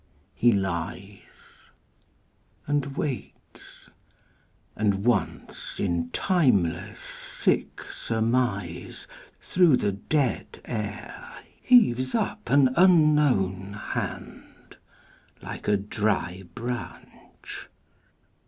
[0.33, 1.69] He lies;
[2.65, 3.87] And waits;
[4.75, 9.07] and once in timeless sick surmise
[9.39, 14.77] Through the dead air heaves up an unknown hand,
[15.39, 17.69] Like a dry branch.